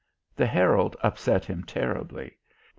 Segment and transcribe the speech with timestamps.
[0.35, 2.37] The Herald upset him terribly.